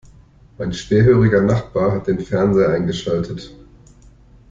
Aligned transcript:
Mein 0.57 0.73
schwerhöriger 0.73 1.43
Nachbar 1.43 1.91
hat 1.91 2.07
den 2.07 2.19
Fernseher 2.19 2.69
eingeschaltet. 2.69 3.51